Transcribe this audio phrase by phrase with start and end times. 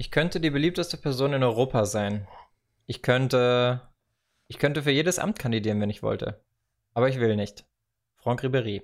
[0.00, 2.26] Ich könnte die beliebteste Person in Europa sein.
[2.86, 3.82] Ich könnte.
[4.46, 6.42] Ich könnte für jedes Amt kandidieren, wenn ich wollte.
[6.94, 7.66] Aber ich will nicht.
[8.16, 8.80] Franck Ribéry.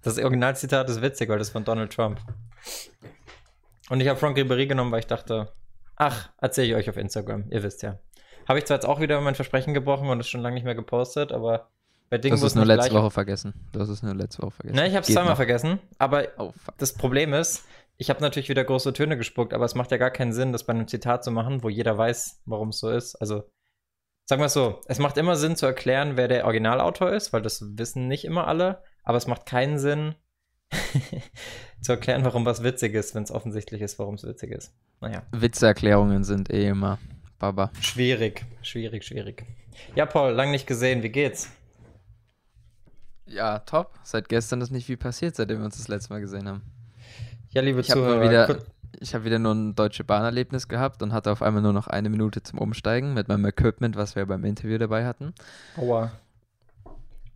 [0.00, 2.20] Das Originalzitat ist witzig, weil das ist von Donald Trump.
[3.90, 5.52] Und ich habe Franck Ribéry genommen, weil ich dachte,
[5.96, 7.50] ach, erzähle ich euch auf Instagram.
[7.50, 7.98] Ihr wisst ja.
[8.46, 10.76] Habe ich zwar jetzt auch wieder mein Versprechen gebrochen und es schon lange nicht mehr
[10.76, 11.72] gepostet, aber
[12.12, 13.54] bei Dingen, Du hast es nur letzte Woche vergessen.
[13.72, 14.76] Du hast es nur letzte Woche vergessen.
[14.76, 15.36] Ne, ich habe es zweimal noch.
[15.36, 15.78] vergessen.
[15.98, 17.64] Aber Oh, das Problem ist,
[17.96, 20.64] ich habe natürlich wieder große Töne gespuckt, aber es macht ja gar keinen Sinn, das
[20.64, 23.14] bei einem Zitat zu machen, wo jeder weiß, warum es so ist.
[23.16, 23.44] Also,
[24.28, 27.40] sagen wir es so, es macht immer Sinn zu erklären, wer der Originalautor ist, weil
[27.40, 30.14] das wissen nicht immer alle, aber es macht keinen Sinn
[31.80, 34.74] zu erklären, warum was witzig ist, wenn es offensichtlich ist, warum es witzig ist.
[35.00, 36.98] Naja, Witzeerklärungen sind eh immer
[37.38, 37.70] Baba.
[37.80, 39.44] schwierig, schwierig, schwierig.
[39.94, 41.50] Ja, Paul, lang nicht gesehen, wie geht's?
[43.32, 43.94] Ja, top.
[44.02, 46.62] Seit gestern ist nicht viel passiert, seitdem wir uns das letzte Mal gesehen haben.
[47.50, 48.58] Ja, liebe Ich Zuhörer, mal wieder,
[49.00, 52.10] ich habe wieder nur ein deutsche Bahnerlebnis gehabt und hatte auf einmal nur noch eine
[52.10, 55.34] Minute zum Umsteigen mit meinem Equipment, was wir beim Interview dabei hatten.
[55.76, 56.12] Aua.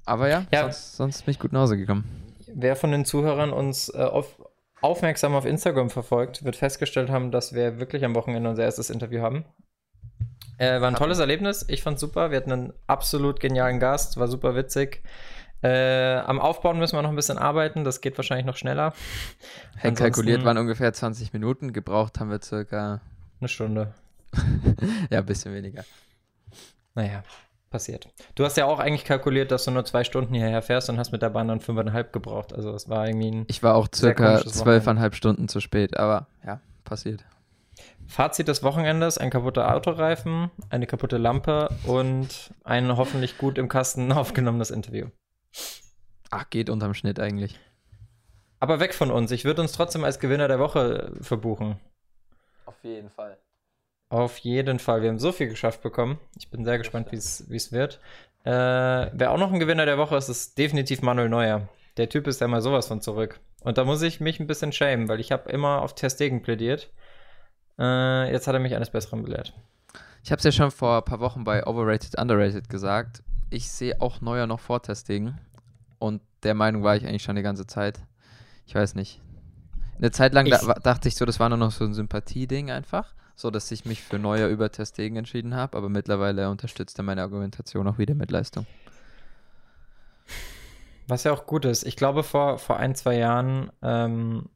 [0.04, 0.64] Aber ja, Ja.
[0.64, 2.04] Sonst, sonst bin ich gut nach Hause gekommen.
[2.46, 4.40] Wer von den Zuhörern uns äh, auf,
[4.80, 9.20] aufmerksam auf Instagram verfolgt, wird festgestellt haben, dass wir wirklich am Wochenende unser erstes Interview
[9.20, 9.44] haben.
[10.58, 11.64] Äh, war ein tolles Erlebnis.
[11.68, 12.30] Ich fand's super.
[12.30, 14.16] Wir hatten einen absolut genialen Gast.
[14.16, 15.02] War super witzig.
[15.66, 17.82] Äh, am Aufbauen müssen wir noch ein bisschen arbeiten.
[17.82, 18.92] Das geht wahrscheinlich noch schneller.
[19.78, 23.02] Hey, kalkuliert Ansonsten waren ungefähr 20 Minuten, gebraucht haben wir circa,
[23.40, 23.92] Eine Stunde.
[25.10, 25.84] ja, ein bisschen weniger.
[26.94, 27.22] Naja,
[27.68, 28.08] passiert.
[28.36, 31.12] Du hast ja auch eigentlich kalkuliert, dass du nur zwei Stunden hierher fährst und hast
[31.12, 32.54] mit der Bahn dann fünfeinhalb gebraucht.
[32.54, 36.60] Also es war irgendwie ein Ich war auch circa zwölfeinhalb Stunden zu spät, aber ja,
[36.84, 37.22] passiert.
[38.06, 44.10] Fazit des Wochenendes: ein kaputter Autoreifen, eine kaputte Lampe und ein hoffentlich gut im Kasten
[44.12, 45.08] aufgenommenes Interview.
[46.30, 47.58] Ach, geht unterm Schnitt eigentlich.
[48.58, 49.30] Aber weg von uns.
[49.30, 51.78] Ich würde uns trotzdem als Gewinner der Woche verbuchen.
[52.64, 53.38] Auf jeden Fall.
[54.08, 55.02] Auf jeden Fall.
[55.02, 56.18] Wir haben so viel geschafft bekommen.
[56.38, 58.00] Ich bin sehr gespannt, wie es wie es wird.
[58.44, 58.50] Äh,
[59.12, 61.68] wer auch noch ein Gewinner der Woche ist, ist definitiv Manuel Neuer.
[61.96, 63.40] Der Typ ist ja mal sowas von zurück.
[63.60, 66.90] Und da muss ich mich ein bisschen schämen, weil ich habe immer auf Testegen plädiert.
[67.78, 69.52] Äh, jetzt hat er mich eines Besseren belehrt.
[70.22, 73.22] Ich habe es ja schon vor ein paar Wochen bei Overrated, Underrated gesagt.
[73.50, 75.34] Ich sehe auch Neuer noch vor Testing.
[75.98, 78.00] Und der Meinung war ich eigentlich schon die ganze Zeit.
[78.66, 79.20] Ich weiß nicht.
[79.98, 83.14] Eine Zeit lang da, dachte ich so, das war nur noch so ein Sympathieding einfach.
[83.34, 85.76] So, dass ich mich für Neuer über Testegen entschieden habe.
[85.76, 88.66] Aber mittlerweile unterstützt er meine Argumentation auch wieder mit Leistung.
[91.06, 91.84] Was ja auch gut ist.
[91.86, 94.48] Ich glaube, vor, vor ein, zwei Jahren ähm,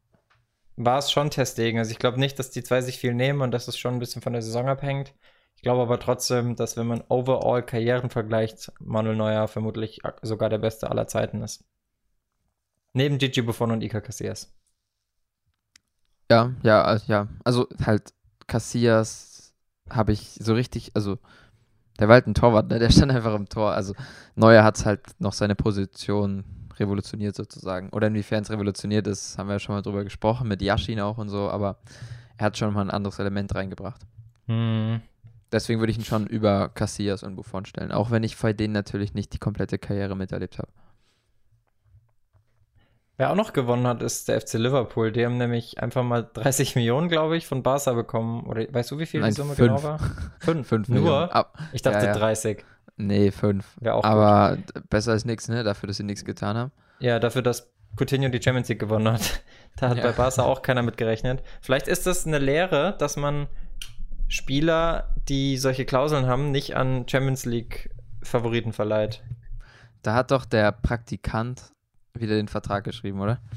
[0.77, 1.79] war es schon Testegen.
[1.79, 4.01] Also ich glaube nicht, dass die zwei sich viel nehmen und dass es schon ein
[4.01, 5.15] bisschen von der Saison abhängt.
[5.61, 10.57] Ich glaube aber trotzdem, dass wenn man overall Karrieren vergleicht, Manuel Neuer vermutlich sogar der
[10.57, 11.63] beste aller Zeiten ist.
[12.95, 14.57] Neben Gigi Buffon und Iker Casillas.
[16.31, 17.29] Ja, ja, also, ja.
[17.45, 18.15] Also halt
[18.47, 19.53] Casillas
[19.91, 21.19] habe ich so richtig, also
[21.99, 22.79] der war halt ein Torwart, ne?
[22.79, 23.73] Der stand einfach im Tor.
[23.73, 23.93] Also
[24.37, 27.91] Neuer hat halt noch seine Position revolutioniert sozusagen.
[27.91, 31.19] Oder inwiefern es revolutioniert ist, haben wir ja schon mal drüber gesprochen, mit Yashin auch
[31.19, 31.81] und so, aber
[32.39, 34.01] er hat schon mal ein anderes Element reingebracht.
[34.47, 35.03] Hm.
[35.53, 38.73] Deswegen würde ich ihn schon über Casillas und Buffon stellen, auch wenn ich bei denen
[38.73, 40.69] natürlich nicht die komplette Karriere miterlebt habe.
[43.17, 45.13] Wer auch noch gewonnen hat, ist der FC Liverpool.
[45.13, 48.45] Die haben nämlich einfach mal 30 Millionen, glaube ich, von Barca bekommen.
[48.47, 49.69] Oder weißt du, wie viel Nein, die Summe fünf.
[49.69, 49.99] genau war?
[50.41, 50.67] Fünf.
[50.69, 51.01] Fünf Nur?
[51.01, 51.31] Millionen.
[51.31, 52.19] Ab, Ich dachte Ja, ja.
[52.19, 52.65] 30.
[52.97, 53.77] nee, fünf.
[53.81, 54.11] Wäre auch gut.
[54.11, 55.63] Aber d- besser als nichts, ne?
[55.65, 56.73] Dafür, dass sie nichts getan haben.
[56.99, 59.43] Ja, dafür, dass Coutinho die Champions League gewonnen hat.
[59.77, 60.03] Da hat Ja.
[60.05, 61.43] bei Barca auch keiner mit gerechnet.
[61.61, 63.47] Vielleicht ist das eine Lehre, dass man
[64.31, 67.91] Spieler, die solche Klauseln haben, nicht an Champions League
[68.23, 69.23] Favoriten verleiht.
[70.03, 71.73] Da hat doch der Praktikant
[72.15, 73.39] wieder den Vertrag geschrieben, oder?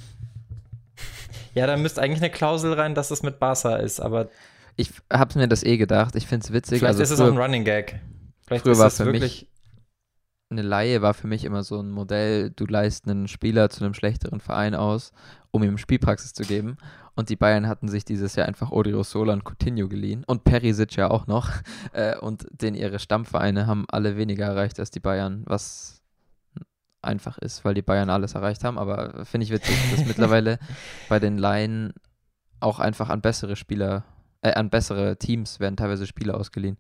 [1.56, 4.30] Ja, da müsste eigentlich eine Klausel rein, dass es mit Barca ist, aber
[4.76, 6.16] Ich hab's mir das eh gedacht.
[6.16, 6.80] Ich find's witzig.
[6.80, 8.00] vielleicht also ist es auch ein Running Gag.
[8.48, 9.48] Vielleicht früher ist war es für mich- wirklich.
[10.54, 13.94] Eine Laie war für mich immer so ein Modell, du leist einen Spieler zu einem
[13.94, 15.12] schlechteren Verein aus,
[15.52, 16.78] um ihm Spielpraxis zu geben.
[17.16, 20.24] Und die Bayern hatten sich dieses Jahr einfach Odriozola und Coutinho geliehen.
[20.26, 21.50] Und Perisic ja auch noch.
[21.92, 26.02] Äh, und den ihre Stammvereine haben alle weniger erreicht als die Bayern, was
[27.04, 28.80] einfach ist, weil die Bayern alles erreicht haben.
[28.80, 30.58] Aber finde ich witzig, dass mittlerweile
[31.08, 31.94] bei den Laien
[32.60, 34.06] auch einfach an bessere Spieler,
[34.42, 36.78] äh, an bessere Teams werden teilweise Spieler ausgeliehen.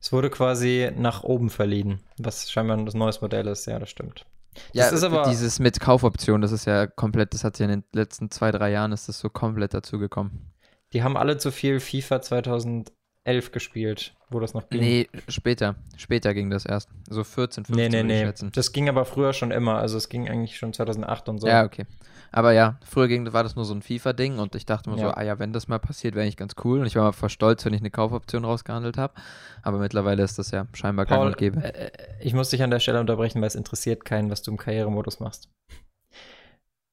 [0.00, 3.66] Es wurde quasi nach oben verliehen, was scheinbar das neues Modell ist.
[3.66, 4.24] Ja, das stimmt.
[4.72, 7.70] Ja, Das ist aber- dieses mit Kaufoption, das ist ja komplett, das hat ja in
[7.80, 10.52] den letzten zwei, drei Jahren ist das so komplett dazugekommen.
[10.92, 12.92] Die haben alle zu viel FIFA 2000
[13.24, 14.80] 11 gespielt, wo das noch ging.
[14.80, 15.74] Nee, später.
[15.96, 16.88] Später ging das erst.
[17.10, 18.50] So 14, 15 nee, nee, nee.
[18.52, 19.78] Das ging aber früher schon immer.
[19.78, 21.48] Also es ging eigentlich schon 2008 und so.
[21.48, 21.86] Ja, okay.
[22.32, 25.06] Aber ja, früher ging, war das nur so ein FIFA-Ding und ich dachte mir so,
[25.06, 25.16] Ja.
[25.16, 26.80] ah ja, wenn das mal passiert, wäre eigentlich ganz cool.
[26.80, 29.14] Und ich war mal voll stolz, wenn ich eine Kaufoption rausgehandelt habe.
[29.62, 31.62] Aber mittlerweile ist das ja scheinbar gang Paul, und gäbe.
[31.62, 31.90] äh,
[32.20, 35.20] ich muss dich an der Stelle unterbrechen, weil es interessiert keinen, was du im Karrieremodus
[35.20, 35.48] machst.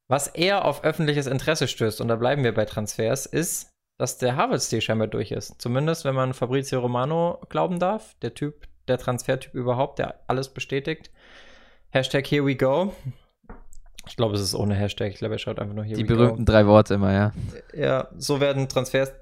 [0.09, 3.69] Was eher auf öffentliches Interesse stößt, und da bleiben wir bei Transfers, ist,
[3.99, 5.61] dass der Harvard-Stil scheinbar durch ist.
[5.61, 11.09] Zumindest, wenn man Fabrizio Romano glauben darf, der Typ, der Transfertyp überhaupt, der alles bestätigt.
[11.91, 12.93] Hashtag here we go.
[14.07, 15.11] Ich glaube, es ist ohne Hashtag.
[15.11, 16.15] Ich glaube, er schaut einfach nur here Die we go.
[16.17, 17.31] berühmten drei Worte immer, ja.
[17.73, 19.13] Ja, so werden Transfers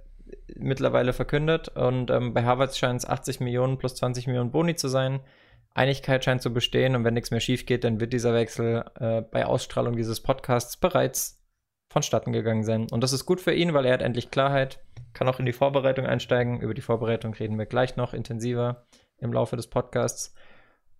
[0.56, 4.88] mittlerweile verkündet und ähm, bei Harvard scheint es 80 Millionen plus 20 Millionen Boni zu
[4.88, 5.20] sein.
[5.74, 9.22] Einigkeit scheint zu bestehen und wenn nichts mehr schief geht, dann wird dieser Wechsel äh,
[9.22, 11.42] bei Ausstrahlung dieses Podcasts bereits
[11.92, 12.88] vonstatten gegangen sein.
[12.92, 14.80] Und das ist gut für ihn, weil er hat endlich Klarheit,
[15.14, 16.62] kann auch in die Vorbereitung einsteigen.
[16.62, 18.86] Über die Vorbereitung reden wir gleich noch intensiver
[19.18, 20.34] im Laufe des Podcasts.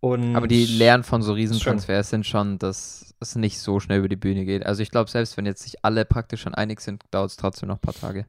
[0.02, 1.34] Und Aber die Lehren von so.
[1.34, 4.66] Riesentransfers sind schon, dass es nicht so schnell über die Bühne geht.
[4.66, 7.70] Also ich glaube, selbst wenn jetzt sich alle praktisch schon einig sind, dauert es trotzdem
[7.70, 8.26] noch ein paar Tage.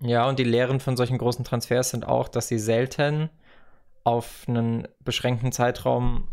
[0.00, 3.28] Ja, und die Lehren von solchen großen Transfers sind auch, dass sie selten
[4.02, 6.28] auf einen beschränkten Zeitraum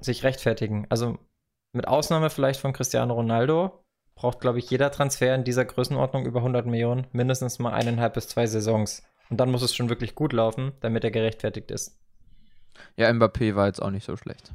[0.00, 0.86] sich rechtfertigen.
[0.88, 1.18] Also
[1.72, 3.84] mit Ausnahme vielleicht von Cristiano Ronaldo
[4.14, 8.28] braucht, glaube ich, jeder Transfer in dieser Größenordnung über 100 Millionen mindestens mal eineinhalb bis
[8.28, 9.02] zwei Saisons.
[9.28, 11.98] Und dann muss es schon wirklich gut laufen, damit er gerechtfertigt ist.
[12.96, 14.52] Ja, Mbappé war jetzt auch nicht so schlecht.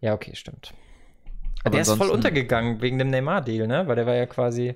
[0.00, 0.74] Ja, okay, stimmt.
[1.62, 3.86] Aber der ist voll untergegangen wegen dem Neymar-Deal, ne?
[3.86, 4.74] Weil der war ja quasi.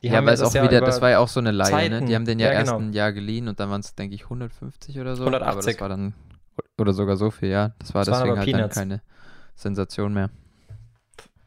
[0.00, 1.62] Ja, weil es auch Jahr wieder, das war ja auch so eine ne?
[1.62, 2.06] Zeiten.
[2.06, 2.82] Die haben den ja, Ja, erst genau.
[2.82, 5.22] ein Jahr geliehen und dann waren es, denke ich, 150 oder so.
[5.26, 5.74] Aber 180.
[5.74, 6.14] das war dann,
[6.78, 7.72] oder sogar so viel, ja.
[7.78, 8.74] Das war Das deswegen aber halt dann Peanuts.
[8.74, 9.02] keine
[9.54, 10.30] Sensation mehr.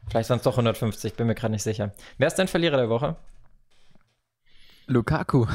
[0.08, 1.92] Vielleicht waren es doch 150, bin mir gerade nicht sicher.
[2.16, 3.16] Wer ist dein Verlierer der Woche?
[4.86, 5.46] Lukaku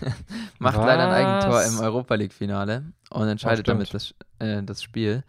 [0.58, 1.72] macht leider ein Eigentor Was?
[1.72, 5.24] im Europa League-Finale und entscheidet damit das, äh, das Spiel.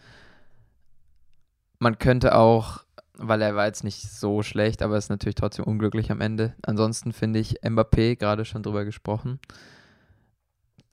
[1.80, 2.84] Man könnte auch,
[3.14, 6.54] weil er war jetzt nicht so schlecht, aber ist natürlich trotzdem unglücklich am Ende.
[6.64, 9.40] Ansonsten finde ich Mbappé, gerade schon drüber gesprochen,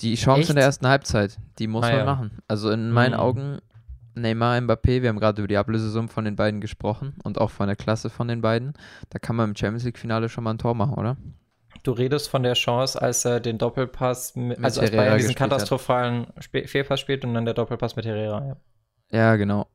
[0.00, 0.50] die Chance Echt?
[0.50, 2.04] in der ersten Halbzeit, die muss Ah, man ja.
[2.04, 2.30] machen.
[2.48, 3.20] Also in meinen Mhm.
[3.20, 3.58] Augen
[4.16, 7.66] Neymar, Mbappé, wir haben gerade über die Ablösesumme von den beiden gesprochen und auch von
[7.66, 8.72] der Klasse von den beiden.
[9.10, 11.16] Da kann man im Champions League-Finale schon mal ein Tor machen, oder?
[11.84, 15.18] Du redest von der Chance, als er den Doppelpass, mit, Mit also als Herrera Bayern
[15.18, 18.44] diesen katastrophalen Sp Fehlpass spielt und dann der Doppelpass mit Herrera.
[18.46, 18.56] Ja.
[19.12, 19.68] Ja, genau.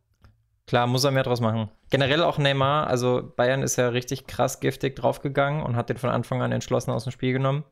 [0.66, 1.70] Klar, muss er mehr draus machen.
[1.90, 6.10] Generell auch Neymar, also Bayern ist ja richtig krass giftig draufgegangen und hat den von
[6.10, 7.64] Anfang an entschlossen aus dem Spiel genommen.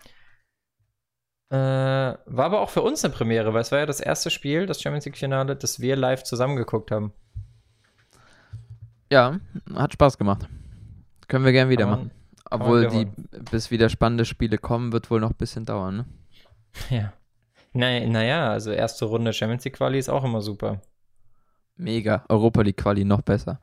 [1.50, 4.66] Äh, war aber auch für uns eine Premiere, weil es war ja das erste Spiel,
[4.66, 7.14] das Champions League-Finale, das wir live zusammengeguckt haben.
[9.12, 9.40] Ja,
[9.74, 10.48] hat Spaß gemacht.
[11.28, 12.12] Können wir gern wieder machen.
[12.50, 13.06] Obwohl die,
[13.52, 16.06] bis wieder spannende Spiele kommen, wird wohl noch ein bisschen dauern, ne?
[16.90, 17.14] Ja.
[17.74, 20.82] Naja, naja, also erste Runde Champions League-Quali ist auch immer super.
[21.76, 22.24] Mega.
[22.30, 23.60] Europa League Quali noch besser.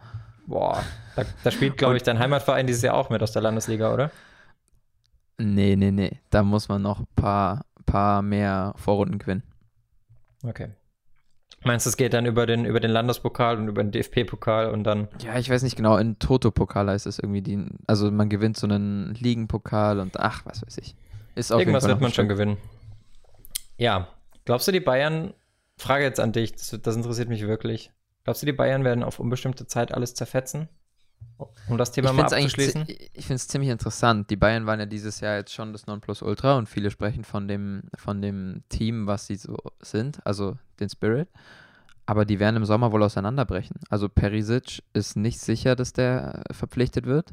[0.47, 0.85] Boah,
[1.17, 4.11] da, da spielt, glaube ich, dein Heimatverein dieses Jahr auch mit aus der Landesliga, oder?
[5.39, 6.21] Nee, nee, nee.
[6.31, 9.43] Da muss man noch ein paar, paar mehr Vorrunden gewinnen.
[10.45, 10.69] Okay.
[11.63, 14.85] Meinst du, es geht dann über den, über den Landespokal und über den DFP-Pokal und
[14.85, 15.09] dann.
[15.25, 15.97] Ja, ich weiß nicht genau.
[15.97, 17.67] In Toto-Pokal heißt es irgendwie die.
[17.87, 20.95] Also man gewinnt so einen Ligenpokal und ach, was weiß ich.
[21.35, 22.57] Ist auf Irgendwas wird man schon gewinnen.
[23.79, 24.09] Ja.
[24.45, 25.33] Glaubst du, die Bayern,
[25.79, 27.91] Frage jetzt an dich, das, das interessiert mich wirklich.
[28.25, 30.69] Glaubst du, die Bayern werden auf unbestimmte Zeit alles zerfetzen?
[31.69, 32.87] Um das Thema Ich mal finde es abzuschließen?
[33.13, 34.31] ich find's ziemlich interessant.
[34.31, 37.85] Die Bayern waren ja dieses Jahr jetzt schon das Nonplusultra und viele sprechen von dem,
[37.97, 41.29] von dem Team, was sie so sind, also den Spirit.
[42.07, 43.77] Aber die werden im Sommer wohl auseinanderbrechen.
[43.89, 47.33] Also Perisic ist nicht sicher, dass der verpflichtet wird.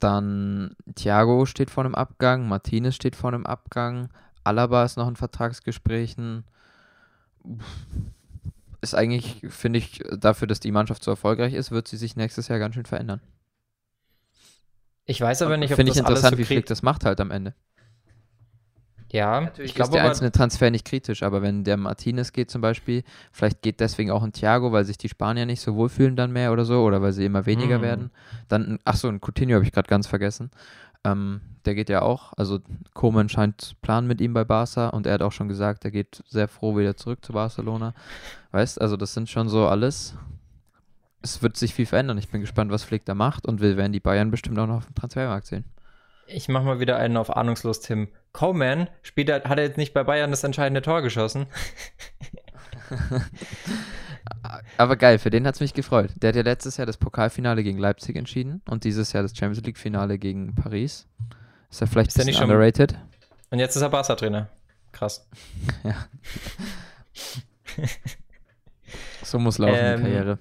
[0.00, 4.08] Dann Thiago steht vor einem Abgang, Martinez steht vor einem Abgang,
[4.44, 6.44] Alaba ist noch in Vertragsgesprächen.
[8.80, 12.48] Ist eigentlich, finde ich, dafür, dass die Mannschaft so erfolgreich ist, wird sie sich nächstes
[12.48, 13.20] Jahr ganz schön verändern.
[15.04, 17.30] Ich weiß aber nicht, ob Finde ich interessant, so wie Flick das macht halt am
[17.30, 17.54] Ende.
[19.10, 22.32] Ja, Natürlich ich ist glaube der aber, einzelne Transfer nicht kritisch, aber wenn der Martinez
[22.32, 25.76] geht zum Beispiel, vielleicht geht deswegen auch ein Thiago, weil sich die Spanier nicht so
[25.76, 27.82] wohlfühlen dann mehr oder so, oder weil sie immer weniger Mm.
[27.82, 28.10] werden.
[28.48, 30.50] Dann, ach so, ein Coutinho habe ich gerade ganz vergessen.
[31.12, 32.60] Ähm, der geht ja auch, also
[32.94, 36.22] Koeman scheint Plan mit ihm bei Barca und er hat auch schon gesagt, er geht
[36.26, 37.94] sehr froh wieder zurück zu Barcelona.
[38.52, 40.16] Weißt, also das sind schon so alles.
[41.20, 42.16] Es wird sich viel verändern.
[42.16, 44.76] Ich bin gespannt, was Flick da macht und wir werden die Bayern bestimmt auch noch
[44.76, 45.64] auf dem Transfermarkt sehen.
[46.26, 48.08] ich mache mal wieder einen auf ahnungslos, Tim.
[48.32, 51.46] Coleman spielt, hat er jetzt nicht bei Bayern das entscheidende Tor geschossen?
[54.76, 56.10] Aber geil, für den hat es mich gefreut.
[56.16, 59.64] Der hat ja letztes Jahr das Pokalfinale gegen Leipzig entschieden und dieses Jahr das Champions
[59.64, 61.06] League-Finale gegen Paris.
[61.70, 62.98] Ist er vielleicht Ist ein nicht bisschen schon- underrated?
[63.50, 64.48] Und jetzt ist er Barca-Trainer.
[64.92, 65.26] Krass.
[65.84, 65.94] Ja.
[69.22, 70.38] so muss laufen Ähm, die Karriere.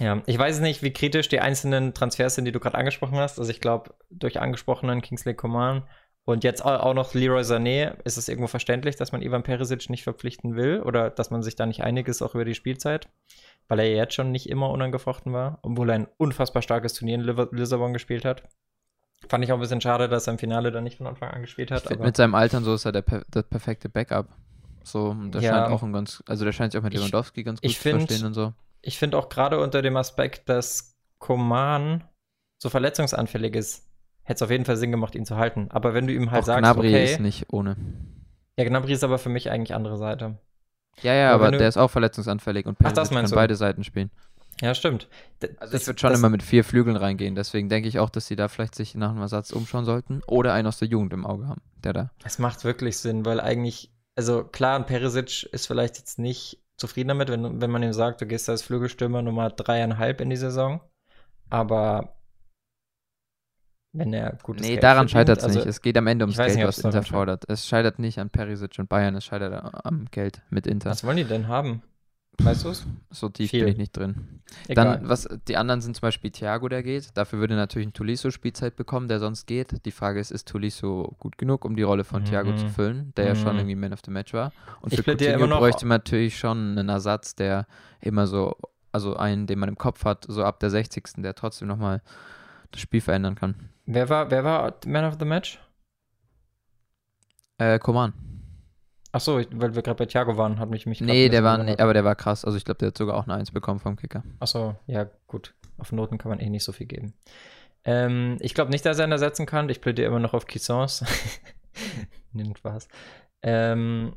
[0.00, 3.38] Ja, ich weiß nicht, wie kritisch die einzelnen Transfers sind, die du gerade angesprochen hast.
[3.38, 5.82] Also ich glaube, durch angesprochenen Kingsley Coman
[6.24, 9.90] und jetzt au- auch noch Leroy Sané ist es irgendwo verständlich, dass man Ivan Perisic
[9.90, 13.08] nicht verpflichten will oder dass man sich da nicht einig ist, auch über die Spielzeit,
[13.68, 17.16] weil er ja jetzt schon nicht immer unangefochten war, obwohl er ein unfassbar starkes Turnier
[17.16, 18.44] in Lissabon gespielt hat.
[19.28, 21.42] Fand ich auch ein bisschen schade, dass er im Finale dann nicht von Anfang an
[21.42, 21.86] gespielt Ich hat.
[21.86, 24.28] find, mit seinem Alter und so ist er der, per das perfekte Backup.
[24.84, 25.52] So, und der Ja.
[25.52, 27.76] scheint auch ein ganz, also der scheint sich auch mit Ich- Lewandowski ganz gut ich
[27.76, 28.52] zu find- verstehen und so.
[28.80, 32.02] ich finde auch gerade unter dem Aspekt, dass Coman
[32.58, 33.88] so verletzungsanfällig ist,
[34.32, 35.68] hätte es auf jeden Fall Sinn gemacht, ihn zu halten.
[35.70, 37.76] Aber wenn du ihm halt auch sagst, Gnabry okay, ist nicht ohne.
[38.58, 40.38] ja, Gnabry ist aber für mich eigentlich andere Seite.
[41.02, 43.36] Ja, ja, Aber aber der ist auch verletzungsanfällig und Ach, das Perisic kann du?
[43.36, 44.10] beide Seiten spielen.
[44.60, 45.08] Ja, stimmt.
[45.42, 47.34] D Also das- ich würde schon immer mit vier Flügeln reingehen.
[47.34, 50.52] Deswegen denke ich auch, dass sie da vielleicht sich nach einem Ersatz umschauen sollten oder
[50.52, 52.10] einen aus der Jugend im Auge haben, der da.
[52.24, 57.08] Es macht wirklich Sinn, weil eigentlich, also klar, ein Perisic ist vielleicht jetzt nicht zufrieden
[57.08, 60.80] damit, wenn, wenn man ihm sagt, du gehst als Flügelstürmer Nummer dreieinhalb in die Saison.
[61.50, 62.16] Aber
[63.92, 65.68] wenn er gutes Nee, Geld daran scheitert es also nicht.
[65.68, 67.44] Es geht am Ende ums Geld, nicht, was Inter fordert.
[67.48, 70.90] Es scheitert nicht an Perisic und Bayern, es scheitert am Geld mit Inter.
[70.90, 71.82] Was wollen die denn haben?
[72.38, 72.86] Weißt du es?
[73.10, 73.60] So tief Viel.
[73.64, 74.40] bin ich nicht drin.
[74.66, 74.96] Egal.
[75.00, 77.10] Dann, was die anderen sind zum Beispiel Thiago, der geht.
[77.14, 79.84] Dafür würde natürlich ein Tolisso Spielzeit bekommen, der sonst geht.
[79.84, 82.56] Die Frage ist, ist Tolisso gut genug, um die Rolle von Thiago Mhm.
[82.56, 83.58] zu füllen, der ja schon Mhm.
[83.60, 84.50] irgendwie Man of the Match war.
[84.80, 87.66] Und Ich für Coutinho immer noch- bräuchte man natürlich schon einen Ersatz, der
[88.00, 88.56] immer so,
[88.92, 91.22] also einen, den man im Kopf hat, so ab der 60.
[91.22, 92.00] der trotzdem nochmal
[92.70, 93.56] das Spiel verändern kann.
[93.86, 95.60] Wer, war, wer war Man of the Match?
[97.58, 98.12] Äh, Coman.
[99.12, 101.92] Achso, weil wir gerade bei Thiago waren, hat mich mich Nee, der war nicht, aber
[101.92, 102.46] der war krass.
[102.46, 104.24] Also ich glaube, der hat sogar auch eine Eins bekommen vom Kicker.
[104.40, 105.54] Achso, ja, gut.
[105.76, 107.12] Auf Noten kann man eh nicht so viel geben.
[107.84, 109.68] Ähm, ich glaube nicht, dass er ihn ersetzen kann.
[109.68, 111.04] Ich plädiere immer noch auf Kissons.
[112.32, 112.88] Nimm Spaß.
[113.42, 114.16] Ähm,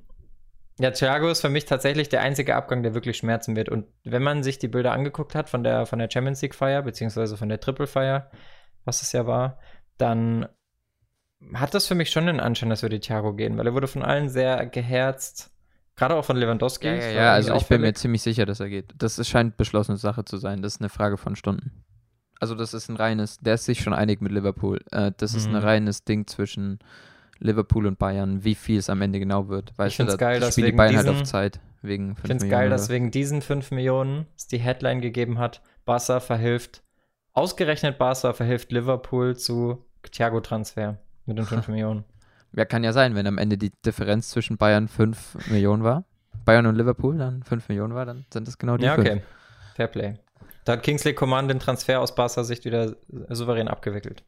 [0.80, 3.70] ja, Thiago ist für mich tatsächlich der einzige Abgang, der wirklich schmerzen wird.
[3.70, 7.36] Und wenn man sich die Bilder angeguckt hat von der, von der Champions League-Feier, beziehungsweise
[7.38, 8.30] von der Triple-Feier,
[8.86, 9.58] was es ja war,
[9.98, 10.48] dann
[11.54, 13.88] hat das für mich schon den Anschein, dass wir die Thiago gehen, weil er wurde
[13.88, 15.52] von allen sehr geherzt.
[15.96, 16.88] Gerade auch von Lewandowski.
[16.88, 18.94] Ja, ja, ja, also ich bin mir ziemlich sicher, dass er geht.
[18.98, 20.62] Das ist, scheint beschlossene Sache zu sein.
[20.62, 21.84] Das ist eine Frage von Stunden.
[22.40, 24.82] Also das ist ein reines, der ist sich schon einig mit Liverpool.
[24.92, 25.56] Äh, das ist Mhm.
[25.56, 26.80] ein reines Ding zwischen
[27.40, 29.72] Liverpool und Bayern, wie viel es am Ende genau wird.
[29.78, 31.60] Weißt Ich du, da geil, dass die wegen Bayern halt diesen- auf Zeit.
[31.82, 35.38] Wegen Ich 5 finde es geil, dass wegen diesen 5 Millionen es die Headline gegeben
[35.40, 36.82] hat, Barca verhilft,
[37.36, 42.04] ausgerechnet Barca verhilft Liverpool zu Thiago-Transfer mit den 5 Millionen.
[42.54, 46.06] Ja, kann ja sein, wenn am Ende die Differenz zwischen Bayern 5 Millionen war.
[46.46, 49.08] Bayern und Liverpool dann 5 Millionen war, dann sind das genau die Ja, fünf.
[49.10, 49.22] okay.
[49.76, 50.14] Fair Play.
[50.64, 52.96] Da hat Kingsley Coman den Transfer aus Barca-Sicht wieder
[53.30, 54.24] souverän abgewickelt.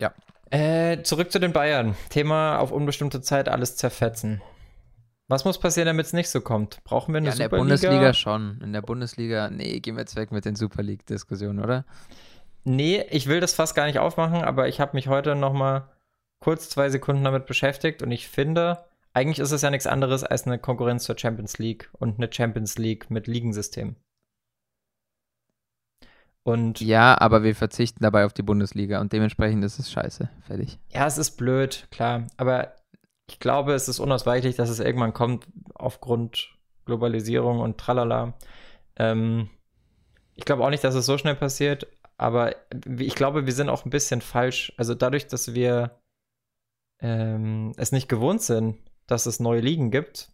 [0.00, 0.12] Ja.
[0.50, 1.94] Äh, zurück zu den Bayern.
[2.10, 4.40] Thema auf unbestimmte Zeit alles zerfetzen.
[5.28, 6.84] Was muss passieren, damit es nicht so kommt?
[6.84, 7.62] Brauchen wir eine Ja, in der Superliga?
[7.62, 8.60] Bundesliga schon.
[8.62, 11.86] In der Bundesliga, nee, gehen wir jetzt weg mit den Super League-Diskussionen, oder?
[12.64, 15.88] Nee, ich will das fast gar nicht aufmachen, aber ich habe mich heute noch mal
[16.40, 20.46] kurz zwei Sekunden damit beschäftigt und ich finde, eigentlich ist es ja nichts anderes als
[20.46, 23.96] eine Konkurrenz zur Champions League und eine Champions League mit Ligensystem.
[26.42, 26.86] Und ja.
[26.86, 30.28] Ja, aber wir verzichten dabei auf die Bundesliga und dementsprechend ist es scheiße.
[30.46, 30.78] Fertig.
[30.92, 32.74] es ist blöd, klar, aber
[33.26, 38.34] ich glaube, es ist unausweichlich, dass es irgendwann kommt aufgrund Globalisierung und tralala.
[38.96, 39.48] Ähm,
[40.34, 42.54] ich glaube auch nicht, dass es so schnell passiert, aber
[42.98, 44.72] ich glaube, wir sind auch ein bisschen falsch.
[44.76, 45.98] Also dadurch, dass wir
[47.00, 50.32] ähm, es nicht gewohnt sind, dass es neue Ligen gibt,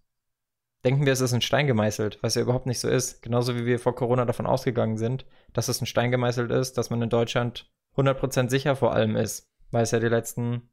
[0.84, 3.22] denken wir, es ist in Stein gemeißelt, was ja überhaupt nicht so ist.
[3.22, 6.90] Genauso wie wir vor Corona davon ausgegangen sind, dass es in Stein gemeißelt ist, dass
[6.90, 10.70] man in Deutschland 100% sicher vor allem ist, weil es ja die letzten,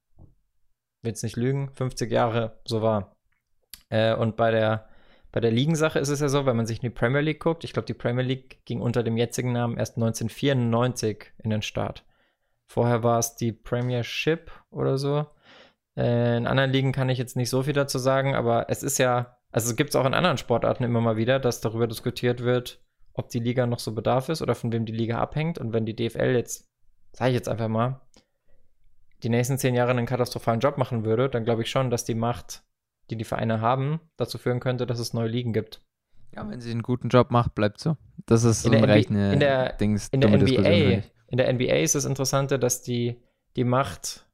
[1.08, 3.16] will jetzt nicht lügen, 50 Jahre so war.
[3.90, 4.88] Äh, und bei der,
[5.32, 7.64] bei der Ligensache ist es ja so, wenn man sich in die Premier League guckt,
[7.64, 12.04] ich glaube, die Premier League ging unter dem jetzigen Namen erst 1994 in den Start.
[12.70, 15.26] Vorher war es die Premiership oder so.
[15.98, 18.98] Äh, in anderen Ligen kann ich jetzt nicht so viel dazu sagen, aber es ist
[18.98, 22.44] ja, also es gibt es auch in anderen Sportarten immer mal wieder, dass darüber diskutiert
[22.44, 22.84] wird,
[23.14, 25.58] ob die Liga noch so Bedarf ist oder von wem die Liga abhängt.
[25.58, 26.68] Und wenn die DFL jetzt,
[27.14, 28.02] sage ich jetzt einfach mal,
[29.24, 32.16] die nächsten zehn Jahre einen katastrophalen Job machen würde, dann glaube ich schon, dass die
[32.16, 32.64] Macht,
[33.10, 35.82] die die Vereine haben, dazu führen könnte, dass es neue Ligen gibt.
[36.36, 37.98] Ja, wenn sie einen guten Job macht, bleibt so.
[38.26, 41.02] Das ist In so der eine NBA recht eine in der- Dings, In der NBA,
[41.30, 43.20] in der NBA ist das Interessante, dass die,
[43.56, 44.26] die Macht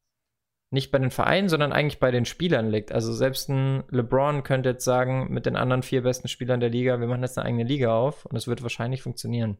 [0.72, 2.92] nicht bei den Vereinen, sondern eigentlich bei den Spielern liegt.
[2.92, 7.00] Also selbst ein LeBron könnte jetzt sagen, mit den anderen vier besten Spielern der Liga,
[7.00, 9.60] wir machen jetzt eine eigene Liga auf und es wird wahrscheinlich funktionieren.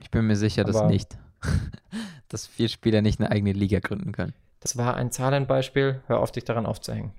[0.00, 1.18] Ich bin mir sicher, dass nicht.
[2.28, 4.34] dass vier Spieler nicht eine eigene Liga gründen können.
[4.60, 7.12] Das war ein Zahlenbeispiel, hör auf, dich daran aufzuhängen.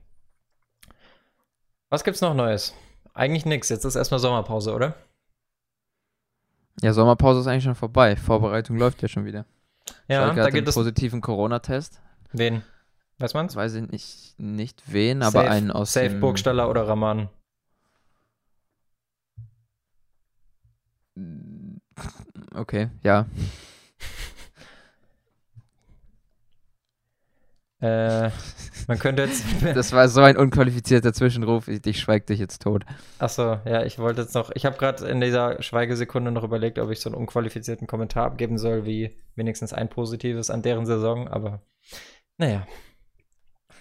[1.90, 2.74] Was gibt's noch Neues?
[3.14, 3.70] Eigentlich nichts.
[3.70, 4.96] Jetzt ist erstmal Sommerpause, oder?
[6.82, 8.16] Ja, Sommerpause ist eigentlich schon vorbei.
[8.16, 9.46] Vorbereitung läuft ja schon wieder.
[10.08, 10.76] Ja, da gibt einen es.
[10.76, 12.02] positiven Corona-Test.
[12.34, 12.64] Wen?
[13.20, 13.56] Weiß man's?
[13.56, 16.20] Weiß ich nicht, nicht wen, aber Safe- einen aus Safe dem...
[16.20, 17.30] Burgstaller oder Raman.
[22.54, 23.26] Okay, ja.
[27.86, 28.32] Äh,
[28.88, 29.44] man könnte jetzt.
[29.76, 31.68] Das war so ein unqualifizierter Zwischenruf.
[31.68, 32.84] Ich, ich schweig dich jetzt tot.
[33.20, 34.52] Achso, ja, ich wollte jetzt noch.
[34.56, 38.58] Ich habe gerade in dieser Schweigesekunde noch überlegt, ob ich so einen unqualifizierten Kommentar abgeben
[38.58, 41.62] soll, wie wenigstens ein positives an deren Saison, aber
[42.38, 42.66] naja.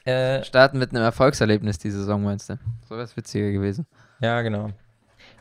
[0.04, 2.58] Äh, Starten mit einem Erfolgserlebnis die Saison, meinst du?
[2.86, 3.86] So wäre es witziger gewesen.
[4.20, 4.70] ja, genau.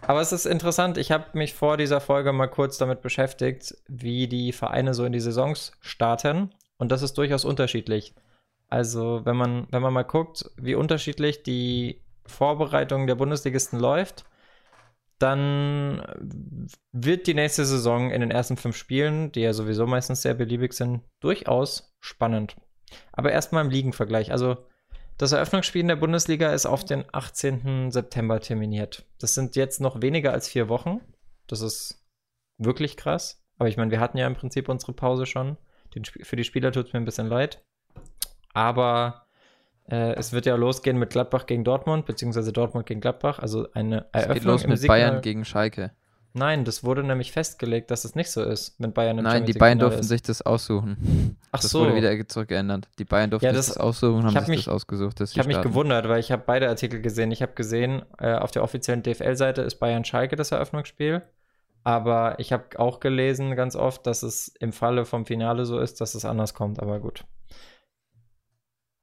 [0.06, 4.28] Aber es ist interessant, ich habe mich vor dieser Folge mal kurz damit beschäftigt, wie
[4.28, 6.52] die Vereine so in die Saisons starten.
[6.78, 8.14] Und das ist durchaus unterschiedlich.
[8.74, 14.26] Also, wenn man, wenn man mal guckt, wie unterschiedlich die Vorbereitung der Bundesligisten läuft,
[15.20, 16.02] dann
[16.92, 20.74] wird die nächste Saison in den ersten fünf Spielen, die ja sowieso meistens sehr beliebig
[20.74, 22.56] sind, durchaus spannend.
[23.12, 24.32] Aber erstmal im Ligenvergleich.
[24.32, 24.58] Also,
[25.20, 27.92] das Eröffnungsspiel in der Bundesliga ist auf den 18.
[27.92, 29.06] September terminiert.
[29.20, 31.00] Das sind jetzt noch weniger als vier Wochen.
[31.46, 32.04] Das ist
[32.58, 33.46] wirklich krass.
[33.60, 35.58] Aber ich meine, wir hatten ja im Prinzip unsere Pause schon.
[35.94, 37.64] Den, für die Spieler tut es mir ein bisschen leid.
[38.54, 39.26] Aber
[39.90, 43.40] äh, es wird ja losgehen mit Gladbach gegen Dortmund, beziehungsweise Dortmund gegen Gladbach.
[43.40, 45.92] Also eine Es Eröffnung geht los mit Signal- Bayern gegen Schalke.
[46.36, 49.54] Nein, das wurde nämlich festgelegt, dass es nicht so ist, wenn Bayern im Nein, die
[49.54, 50.08] Bayern durften ist.
[50.08, 51.38] sich das aussuchen.
[51.52, 51.82] Ach das so.
[51.82, 52.88] wurde wieder zurückgeändert.
[52.98, 55.22] Die Bayern durften Ja, sich das- das aussuchen und ich haben mich- das ausgesucht.
[55.22, 57.30] Ich habe mich gewundert, weil ich habe beide Artikel gesehen.
[57.30, 61.22] Ich habe gesehen, äh, auf der offiziellen DFL-Seite ist Bayern-Schalke das Eröffnungsspiel.
[61.84, 66.02] Aber ich habe auch gelesen ganz oft, dass es im Falle vom Finale so ist,
[66.02, 66.80] dass es anders kommt.
[66.82, 67.26] Aber gut.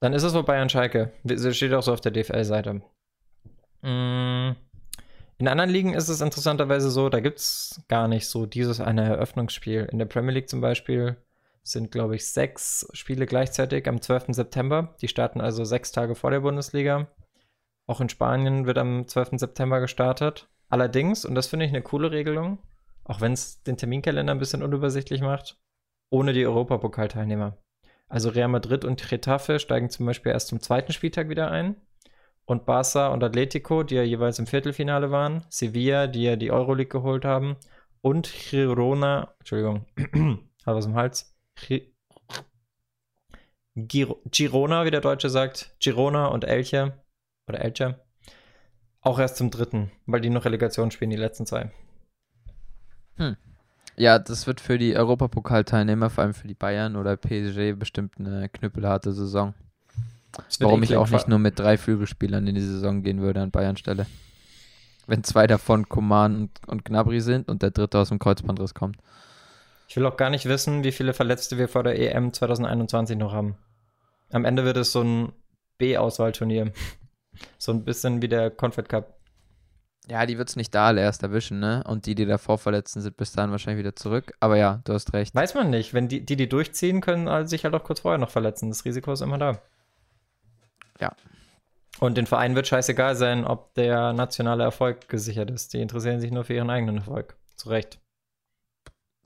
[0.00, 1.12] Dann ist es wohl Bayern-Schalke.
[1.24, 2.82] Das steht auch so auf der DFL-Seite.
[3.82, 4.56] Mm.
[5.38, 9.04] In anderen Ligen ist es interessanterweise so, da gibt es gar nicht so dieses eine
[9.04, 9.88] Eröffnungsspiel.
[9.90, 11.16] In der Premier League zum Beispiel
[11.62, 14.26] sind, glaube ich, sechs Spiele gleichzeitig am 12.
[14.30, 14.94] September.
[15.00, 17.08] Die starten also sechs Tage vor der Bundesliga.
[17.86, 19.38] Auch in Spanien wird am 12.
[19.38, 20.48] September gestartet.
[20.68, 22.58] Allerdings, und das finde ich eine coole Regelung,
[23.04, 25.58] auch wenn es den Terminkalender ein bisschen unübersichtlich macht,
[26.10, 27.56] ohne die Europapokalteilnehmer.
[28.10, 31.76] Also Real Madrid und Getafe steigen zum Beispiel erst zum zweiten Spieltag wieder ein.
[32.44, 36.90] Und Barca und Atletico, die ja jeweils im Viertelfinale waren, Sevilla, die ja die Euroleague
[36.90, 37.56] geholt haben,
[38.02, 40.40] und Girona, Entschuldigung, hat
[40.74, 41.36] was im Hals.
[41.54, 41.94] Gi-
[43.76, 47.04] Giro, Girona, wie der Deutsche sagt, Girona und Elche,
[47.48, 48.04] oder Elche,
[49.00, 51.70] auch erst zum dritten, weil die noch Relegation spielen, die letzten zwei.
[53.96, 58.48] Ja, das wird für die Europapokalteilnehmer, vor allem für die Bayern oder PSG, bestimmt eine
[58.48, 59.54] knüppelharte Saison.
[60.60, 63.76] Warum ich auch nicht nur mit drei Flügelspielern in die Saison gehen würde an Bayern
[63.76, 64.06] Stelle.
[65.06, 68.96] Wenn zwei davon Coman und, und Gnabry sind und der dritte aus dem Kreuzbandriss kommt.
[69.88, 73.32] Ich will auch gar nicht wissen, wie viele Verletzte wir vor der EM 2021 noch
[73.32, 73.56] haben.
[74.30, 75.32] Am Ende wird es so ein
[75.78, 76.72] B-Auswahlturnier.
[77.56, 79.19] So ein bisschen wie der Confed Cup.
[80.08, 81.84] Ja, die wird es nicht da erst erwischen, ne?
[81.86, 84.32] Und die, die davor verletzten, sind bis dahin wahrscheinlich wieder zurück.
[84.40, 85.34] Aber ja, du hast recht.
[85.34, 85.94] Weiß man nicht.
[85.94, 88.70] Wenn die, die, die durchziehen, können sich halt auch kurz vorher noch verletzen.
[88.70, 89.60] Das Risiko ist immer da.
[90.98, 91.14] Ja.
[91.98, 95.74] Und den Verein wird scheißegal sein, ob der nationale Erfolg gesichert ist.
[95.74, 97.36] Die interessieren sich nur für ihren eigenen Erfolg.
[97.56, 98.00] Zu Recht.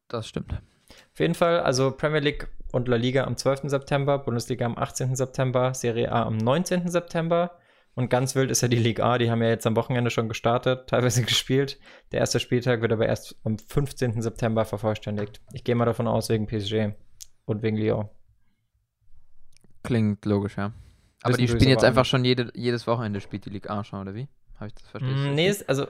[0.09, 0.53] Das stimmt.
[0.53, 3.63] Auf jeden Fall, also Premier League und La Liga am 12.
[3.71, 5.15] September, Bundesliga am 18.
[5.15, 6.89] September, Serie A am 19.
[6.89, 7.57] September.
[7.95, 10.29] Und ganz wild ist ja die Liga A, die haben ja jetzt am Wochenende schon
[10.29, 11.79] gestartet, teilweise gespielt.
[12.13, 14.21] Der erste Spieltag wird aber erst am 15.
[14.21, 15.41] September vervollständigt.
[15.53, 16.95] Ich gehe mal davon aus, wegen PSG
[17.45, 18.09] und wegen Lyon.
[19.83, 20.73] Klingt logisch, ja.
[21.23, 24.15] Aber die spielen jetzt einfach schon jede, jedes Wochenende spielt die Liga A schon, oder
[24.15, 24.29] wie?
[24.57, 25.33] Habe ich das verstanden?
[25.33, 25.87] Mm, Nee, ist, also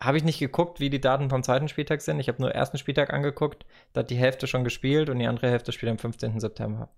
[0.00, 2.20] habe ich nicht geguckt, wie die Daten vom zweiten Spieltag sind.
[2.20, 3.66] Ich habe nur ersten Spieltag angeguckt.
[3.92, 6.40] Da hat die Hälfte schon gespielt und die andere Hälfte spielt am 15.
[6.40, 6.88] September.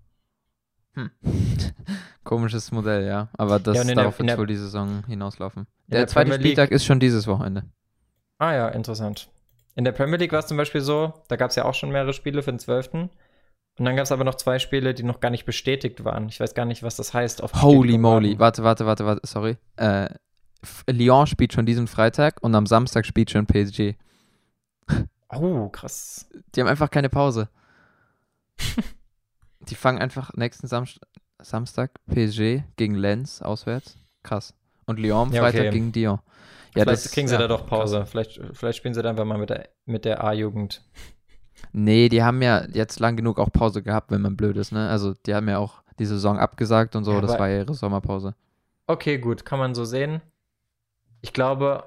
[0.94, 1.10] Hm.
[2.24, 3.28] Komisches Modell, ja.
[3.36, 5.62] Aber das, Ja, in darauf wird wohl die Saison hinauslaufen.
[5.62, 7.64] in Der, der zweite Premier League- Spieltag ist schon dieses Wochenende.
[8.38, 9.28] Ah ja, interessant.
[9.74, 11.90] In der Premier League war es zum Beispiel so, da gab es ja auch schon
[11.90, 12.92] mehrere Spiele für den 12.
[12.94, 13.10] Und
[13.86, 16.28] dann gab es aber noch zwei Spiele, die noch gar nicht bestätigt waren.
[16.28, 17.42] Ich weiß gar nicht, was das heißt.
[17.42, 18.38] Auf Holy moly.
[18.38, 19.56] Warte, warte, warte, warte, sorry.
[19.76, 20.10] Äh,
[20.88, 23.94] Lyon spielt schon diesen Freitag und am Samstag spielt schon PSG.
[25.30, 26.28] Oh, krass.
[26.54, 27.48] Die haben einfach keine Pause.
[29.68, 31.00] die fangen einfach nächsten Samst
[31.40, 33.96] Samstag PSG gegen Lens auswärts.
[34.22, 34.54] Krass.
[34.86, 35.70] Und Lyon Ja, Freitag okay.
[35.70, 36.20] gegen Dion.
[36.74, 37.98] Ja, Vielleicht das kriegen sie ja, da doch Pause.
[37.98, 38.10] krass.
[38.10, 40.82] Vielleicht, vielleicht spielen sie da einfach mal mit der, mit der A-Jugend.
[41.72, 44.88] Nee, die haben ja jetzt lang genug auch Pause gehabt, wenn man blöd ist, ne?
[44.88, 47.74] Also die haben ja auch die Saison abgesagt und so, Ja, das war ja ihre
[47.74, 48.34] Sommerpause.
[48.86, 50.22] Okay, gut, kann man so sehen.
[51.20, 51.84] Ich glaube,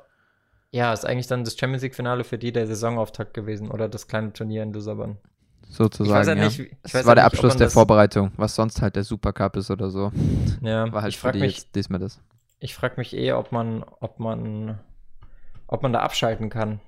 [0.72, 4.34] ja, ist eigentlich dann das Champions League-Finale für die der Saisonauftakt gewesen oder das kleine
[4.34, 5.18] Turnier in Lissabon.
[5.70, 6.10] Sozusagen.
[6.10, 6.44] Ich weiß ja ja.
[6.46, 9.04] nicht, ich weiß war ja der nicht, Abschluss der das- Vorbereitung, was sonst halt der
[9.04, 10.12] Supercup ist oder so.
[10.62, 12.22] Ja, War halt ich frage mich, jetzt diesmal das.
[12.60, 14.80] ich frag mich eh, ob man, ob man,
[15.68, 16.80] ob man da abschalten kann.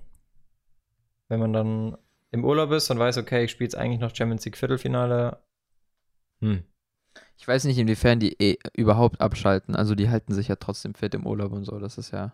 [1.28, 1.98] Wenn man dann
[2.32, 5.38] im Urlaub ist und weiß, okay, ich spiele jetzt eigentlich noch Champions League Viertelfinale.
[6.42, 6.63] Hm.
[7.38, 9.76] Ich weiß nicht, inwiefern die eh überhaupt abschalten.
[9.76, 11.80] Also die halten sich ja trotzdem fit im Urlaub und so.
[11.80, 12.32] Das ist ja,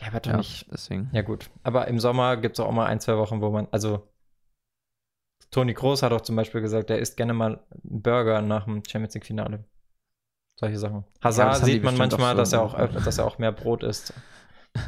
[0.00, 0.66] Ja, aber doch ja nicht.
[0.72, 1.10] deswegen.
[1.12, 1.50] Ja, gut.
[1.62, 4.08] Aber im Sommer gibt es auch mal ein, zwei Wochen, wo man, also
[5.50, 8.84] Toni Kroos hat auch zum Beispiel gesagt, er isst gerne mal einen Burger nach dem
[8.84, 9.64] Champions League Finale.
[10.56, 11.04] Solche Sachen.
[11.22, 14.12] Hazard die sieht man manchmal, dass er auch, dass er auch mehr Brot isst.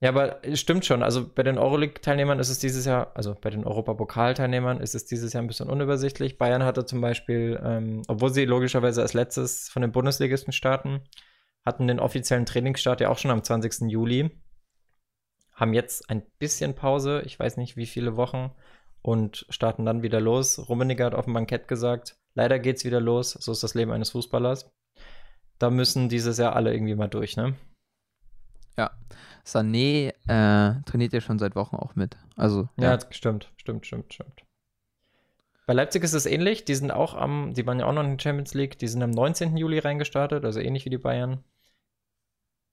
[0.00, 1.02] ja, aber es stimmt schon.
[1.02, 5.32] Also bei den Euroleague-Teilnehmern ist es dieses Jahr, also bei den Europapokal-Teilnehmern ist es dieses
[5.32, 6.38] Jahr ein bisschen unübersichtlich.
[6.38, 11.00] Bayern hatte zum Beispiel, ähm, obwohl sie logischerweise als letztes von den Bundesligisten starten,
[11.66, 13.90] hatten den offiziellen Trainingsstart ja auch schon am 20.
[13.90, 14.30] Juli.
[15.58, 18.50] Haben jetzt ein bisschen Pause, ich weiß nicht wie viele Wochen,
[19.02, 20.68] und starten dann wieder los.
[20.68, 24.10] Rummeniger hat auf dem Bankett gesagt, leider geht's wieder los, so ist das Leben eines
[24.10, 24.70] Fußballers.
[25.58, 27.54] Da müssen dieses Jahr alle irgendwie mal durch, ne?
[29.48, 32.16] Sané äh, trainiert ja schon seit Wochen auch mit.
[32.36, 32.98] Also, Ja, ja.
[33.10, 34.44] stimmt, stimmt, stimmt, stimmt.
[35.66, 36.64] Bei Leipzig ist es ähnlich.
[36.64, 38.78] Die sind auch am, die waren ja auch noch in der Champions League.
[38.78, 39.56] Die sind am 19.
[39.56, 41.44] Juli reingestartet, also ähnlich wie die Bayern.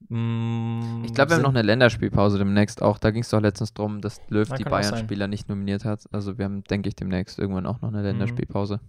[0.08, 2.98] Mm, Ich glaube, wir haben noch eine Länderspielpause demnächst auch.
[2.98, 4.64] Da ging es doch letztens drum, dass Löw Na, die.
[4.64, 6.04] Bayern-Spieler nicht nominiert hat.
[6.12, 8.04] Also wir haben, denke ich, demnächst irgendwann auch noch eine Mhm.
[8.04, 8.80] Länderspielpause.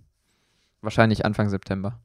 [0.82, 2.00] Wahrscheinlich Anfang September.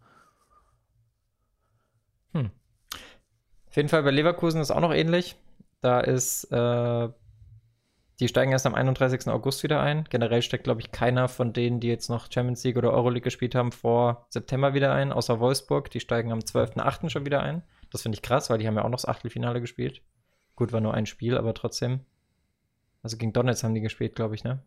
[2.34, 5.36] Auf jeden Fall bei Leverkusen ist auch noch ähnlich.
[5.80, 7.08] Da ist, äh,
[8.20, 9.28] die steigen erst am 31.
[9.32, 10.04] August wieder ein.
[10.10, 13.54] Generell steckt, glaube ich, keiner von denen, die jetzt noch Champions League oder Euroleague gespielt
[13.54, 15.90] haben, vor September wieder ein, außer Wolfsburg.
[15.90, 17.08] Die steigen am 12.8.
[17.10, 17.62] schon wieder ein.
[17.92, 20.00] Das finde ich krass, weil die haben ja auch noch das Achtelfinale gespielt.
[20.56, 22.00] Gut, war nur ein Spiel, aber trotzdem.
[23.02, 24.62] Also gegen Donetsk haben die gespielt, glaube ich, ne?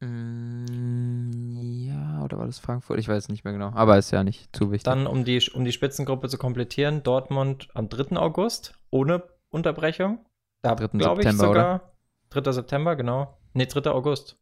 [0.00, 2.98] Mm, ja, oder war das Frankfurt?
[2.98, 3.72] Ich weiß nicht mehr genau.
[3.74, 4.84] Aber ist ja nicht zu wichtig.
[4.84, 8.16] Dann, um die, um die Spitzengruppe zu komplettieren, Dortmund am 3.
[8.16, 10.24] August, ohne Unterbrechung.
[10.62, 10.98] Da 3.
[10.98, 11.92] glaube ich September, sogar.
[12.30, 12.52] 3.
[12.52, 13.38] September, genau.
[13.54, 13.90] Nee, 3.
[13.90, 14.36] August.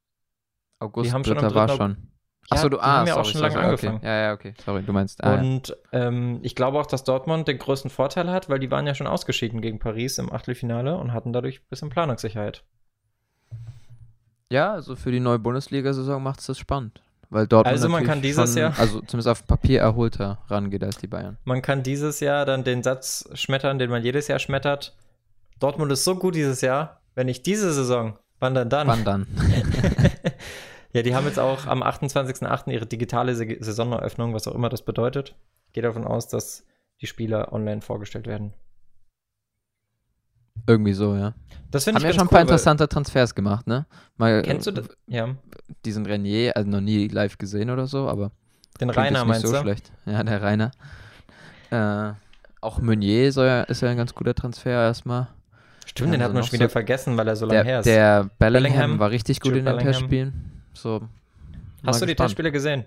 [0.80, 1.54] August, die haben schon am 3.
[1.54, 1.76] war 3.
[1.76, 2.08] schon.
[2.50, 3.86] Ja, Achso, du ah, haben ja auch sorry, schon sorry, lange okay.
[3.88, 4.00] angefangen.
[4.04, 4.54] Ja, ja, okay.
[4.64, 5.22] Sorry, du meinst.
[5.24, 5.34] Ah.
[5.34, 8.94] Und ähm, ich glaube auch, dass Dortmund den größten Vorteil hat, weil die waren ja
[8.94, 12.62] schon ausgeschieden gegen Paris im Achtelfinale und hatten dadurch ein bisschen Planungssicherheit.
[14.48, 17.00] Ja, also für die neue Bundesliga-Saison macht es das spannend.
[17.30, 20.98] Weil Dortmund Also man kann dieses schon, Jahr- also zumindest auf Papier erholter rangeht als
[20.98, 21.38] die Bayern.
[21.44, 24.94] Man kann dieses Jahr dann den Satz schmettern, den man jedes Jahr schmettert.
[25.58, 28.86] Dortmund ist so gut dieses Jahr, wenn nicht diese Saison, wann dann dann?
[28.86, 29.26] Wann dann?
[30.92, 32.70] ja, die haben jetzt auch am 28.08.
[32.70, 35.34] ihre digitale Saisoneröffnung, was auch immer das bedeutet.
[35.72, 36.64] Gehe davon aus, dass
[37.00, 38.54] die Spieler online vorgestellt werden.
[40.66, 41.34] Irgendwie so, ja.
[41.70, 43.86] Das finde Haben ich ja ganz schon ein cool, paar weil- interessante Transfers gemacht, ne?
[44.16, 44.88] Mal, Kennst du das?
[45.06, 45.36] Ja,
[45.84, 48.32] diesen Renier, also noch nie live gesehen oder so, aber
[48.80, 49.58] den Rainer nicht meinst so du?
[49.60, 49.92] schlecht.
[50.06, 50.70] Ja, der Rainer.
[51.70, 52.12] Äh,
[52.60, 55.28] auch Meunier ja, ist ja ein ganz guter Transfer erstmal.
[55.84, 57.62] Stimmt, Ja, den hat also man noch schon wieder so- vergessen, weil er so lange
[57.64, 57.86] her Der, ist.
[57.86, 59.78] der Bellingham, Bellingham, war richtig gut Jude in den.
[59.78, 60.55] Testspielen.
[60.76, 61.08] So,
[61.84, 62.16] Hast du die gespannt.
[62.16, 62.86] Testspiele gesehen?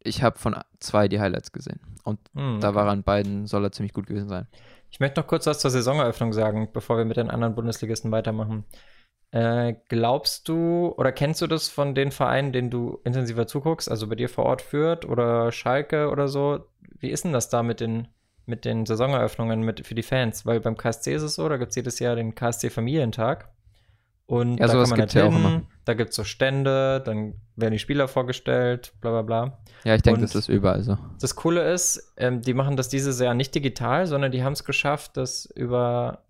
[0.00, 1.80] Ich habe von zwei die Highlights gesehen.
[2.04, 4.46] Und Hm, da war er an beiden, soll er ziemlich gut gewesen sein.
[4.90, 8.64] Ich möchte noch kurz was zur Saisoneröffnung sagen, bevor wir mit den anderen Bundesligisten weitermachen.
[9.30, 14.06] Äh, glaubst du oder kennst du das von den Vereinen, denen du intensiver zuguckst, also
[14.08, 16.66] bei dir vor Ort Fürth oder Schalke oder so?
[16.98, 18.08] Wie ist denn das da mit den,
[18.46, 20.46] mit den Saisoneröffnungen mit, für die Fans?
[20.46, 23.50] Weil beim KSC ist es so, da gibt es jedes Jahr den KSC Familientag.
[24.28, 25.62] Und Ja, da sowas kann man gibt's ja auch hin, immer.
[25.86, 29.58] Da gibt es so Stände, dann werden die Spieler vorgestellt, bla bla bla.
[29.84, 30.98] Ja, ich denke, das ist überall so.
[31.18, 34.64] Das Coole ist, ähm, die machen das dieses Jahr nicht digital, sondern die haben es
[34.64, 36.24] geschafft, das über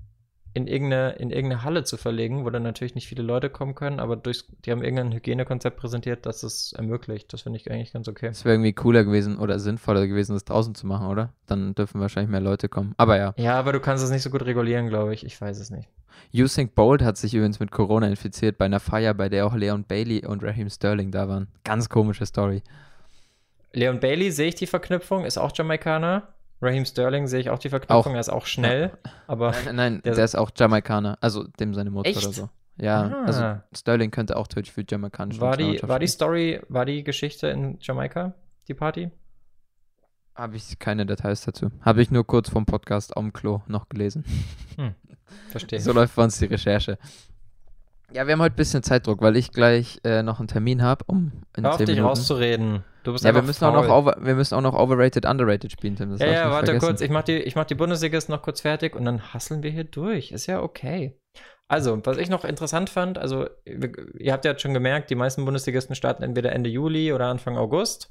[0.55, 4.01] in irgendeine, in irgendeine Halle zu verlegen, wo dann natürlich nicht viele Leute kommen können,
[4.01, 7.33] aber durch, die haben irgendein Hygienekonzept präsentiert, das es ermöglicht.
[7.33, 8.27] Das finde ich eigentlich ganz okay.
[8.27, 11.33] Es wäre irgendwie cooler gewesen oder sinnvoller gewesen, das draußen zu machen, oder?
[11.47, 12.95] Dann dürfen wahrscheinlich mehr Leute kommen.
[12.97, 13.35] Aber ja.
[13.37, 15.25] Ja, aber du kannst es nicht so gut regulieren, glaube ich.
[15.25, 15.89] Ich weiß es nicht.
[16.35, 19.85] Usain Bolt hat sich übrigens mit Corona infiziert bei einer Feier, bei der auch Leon
[19.85, 21.49] Bailey und Raheem Sterling da waren.
[21.65, 22.63] Ganz komische Story.
[23.73, 26.29] Leon Bailey sehe ich die Verknüpfung, ist auch Jamaikaner.
[26.61, 28.15] Raheem Sterling sehe ich auch die Verknüpfung, Auch.
[28.15, 28.91] er ist auch schnell,
[29.27, 31.17] aber Nein, nein, Der- der, ist auch Jamaikaner.
[31.21, 32.25] Also dem seine Mutter Echt?
[32.25, 32.49] oder so.
[32.81, 33.25] Ja, Ah.
[33.25, 36.07] also Sterling könnte auch theoretisch für jamaikanische war die, war die.
[36.07, 38.35] Story, war die Geschichte in Jamaika,
[38.69, 39.11] die Party?
[40.35, 41.71] Habe ich keine Details dazu.
[41.83, 44.25] Habe ich nur kurz vom Podcast am Klo noch gelesen.
[45.51, 45.81] Verstehe.
[45.81, 46.99] So läuft bei uns die Recherche.
[48.13, 51.05] Ja, wir haben heute ein bisschen Zeitdruck, weil ich gleich äh, noch einen Termin habe,
[51.09, 52.09] um in Hör auf 10 dich Minuten.
[52.09, 52.85] rauszureden.
[53.09, 55.97] Du bist Ja, wir müssen, auch noch over, wir müssen auch noch overrated, underrated spielen,
[55.97, 56.11] Tim.
[56.11, 56.87] Das Ja, ja, warte vergessen.
[56.87, 57.01] kurz.
[57.01, 59.85] Ich mach, die, ich mach die Bundesligisten noch kurz fertig und dann hasseln wir hier
[59.85, 60.31] durch.
[60.31, 61.19] Ist ja okay.
[61.69, 65.47] Also, was ich noch interessant fand, also, ihr habt ja jetzt schon gemerkt, die meisten
[65.47, 68.11] Bundesligisten starten entweder Ende Juli oder Anfang August.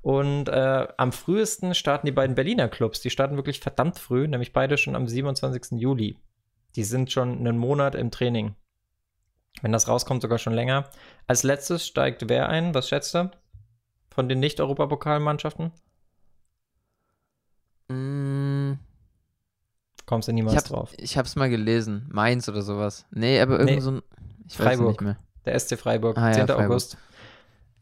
[0.00, 3.02] Und äh, am frühesten starten die beiden Berliner Clubs.
[3.02, 5.78] Die starten wirklich verdammt früh, nämlich beide schon am 27.
[5.78, 6.16] Juli.
[6.76, 8.54] Die sind schon einen Monat im Training.
[9.60, 10.88] Wenn das rauskommt, sogar schon länger.
[11.26, 12.74] Als letztes steigt wer ein?
[12.74, 13.30] Was schätzt du?
[14.12, 15.72] Von den Nicht-Europapokalmannschaften?
[17.88, 18.72] Mm,
[20.06, 20.92] Kommst du ich, niemals hab, drauf.
[20.96, 22.06] ich hab's mal gelesen.
[22.10, 23.06] Mainz oder sowas.
[23.10, 23.80] Nee, aber irgend Nee.
[23.80, 24.02] so ein.
[24.48, 24.88] Ich weiß Freiburg.
[24.88, 25.16] nicht mehr.
[25.44, 26.46] Der SC Freiburg, Ah ja, 10.
[26.48, 26.66] Freiburg.
[26.66, 26.96] August.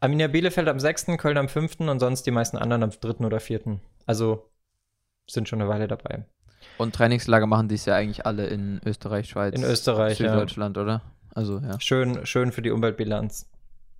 [0.00, 1.80] Arminia Bielefeld am 6., Köln am 5.
[1.80, 3.24] und sonst die meisten anderen am 3.
[3.26, 3.80] oder 4.
[4.06, 4.48] Also
[5.28, 6.24] sind schon eine Weile dabei.
[6.76, 9.54] Und Trainingslager machen dies ja eigentlich alle in Österreich, Schweiz.
[9.56, 10.30] In Österreich, ja.
[10.30, 11.02] Süddeutschland, oder?
[11.34, 11.80] Also, ja.
[11.80, 13.48] Schön, schön für die Umweltbilanz.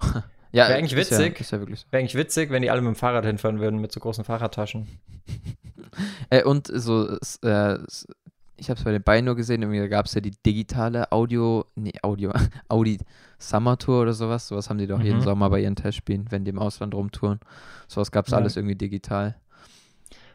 [0.52, 1.34] ja Wär eigentlich ist witzig.
[1.34, 1.86] Ja, ist ja wirklich so.
[1.90, 4.86] Wäre eigentlich witzig, wenn die alle mit dem Fahrrad hinfahren würden, mit so großen Fahrradtaschen.
[6.30, 7.08] Äh, und so,
[7.42, 7.78] äh,
[8.56, 11.64] ich habe es bei den beiden nur gesehen, irgendwie gab es ja die digitale Audio,
[11.76, 12.32] nee, Audio,
[12.68, 12.98] Audi
[13.38, 14.46] Summer Tour oder sowas.
[14.48, 15.22] Sowas haben die doch jeden Mhm.
[15.24, 17.40] Sommer bei ihren Testspielen, wenn die im Ausland rumtouren.
[17.88, 18.38] Sowas gab es Ja.
[18.38, 19.36] alles irgendwie digital.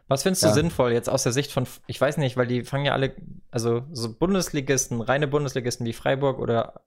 [0.07, 0.49] Was findest Ja.
[0.49, 3.13] du sinnvoll jetzt aus der Sicht von, ich weiß nicht, weil die fangen ja alle,
[3.51, 6.81] also so Bundesligisten, reine Bundesligisten wie Freiburg oder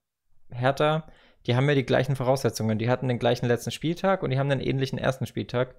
[0.50, 1.04] Hertha,
[1.46, 2.78] die haben ja die gleichen Voraussetzungen.
[2.78, 5.74] Die hatten den gleichen letzten Spieltag und die haben den ähnlichen ersten Spieltag.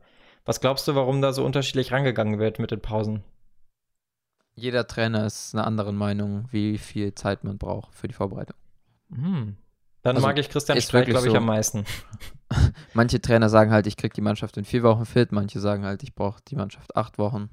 [0.46, 3.24] Was glaubst du, warum da so unterschiedlich rangegangen wird mit den Pausen?
[4.56, 8.56] Jeder Trainer ist einer anderen Meinung, wie viel Zeit man braucht für die Vorbereitung.
[9.12, 9.58] Hm.
[10.02, 11.38] Dann Also, mag ich Christian wirklich glaube ich, so.
[11.38, 11.86] am meisten.
[12.94, 16.02] Manche Trainer sagen halt, ich kriege die Mannschaft in vier Wochen fit, manche sagen halt,
[16.02, 17.50] ich brauche die Mannschaft acht Wochen.